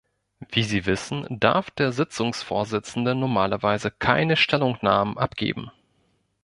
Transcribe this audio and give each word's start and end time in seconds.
Wie 0.49 0.63
Sie 0.63 0.87
wissen, 0.87 1.27
darf 1.29 1.69
der 1.69 1.91
Sitzungsvorsitzende 1.91 3.13
normalerweise 3.13 3.91
keine 3.91 4.35
Stellungnahmen 4.35 5.19
abgeben. 5.19 5.69